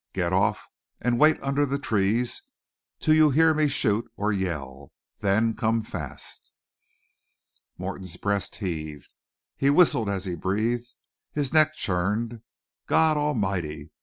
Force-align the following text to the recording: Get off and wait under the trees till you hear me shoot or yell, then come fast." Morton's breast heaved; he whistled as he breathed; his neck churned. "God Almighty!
Get 0.13 0.33
off 0.33 0.67
and 0.99 1.19
wait 1.19 1.37
under 1.43 1.63
the 1.63 1.77
trees 1.77 2.41
till 2.99 3.13
you 3.13 3.29
hear 3.29 3.53
me 3.53 3.67
shoot 3.67 4.11
or 4.15 4.31
yell, 4.31 4.91
then 5.19 5.53
come 5.53 5.83
fast." 5.83 6.51
Morton's 7.77 8.17
breast 8.17 8.55
heaved; 8.55 9.13
he 9.55 9.69
whistled 9.69 10.09
as 10.09 10.25
he 10.25 10.33
breathed; 10.33 10.91
his 11.33 11.53
neck 11.53 11.75
churned. 11.75 12.41
"God 12.87 13.15
Almighty! 13.15 13.91